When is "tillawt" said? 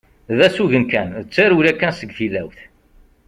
2.17-2.59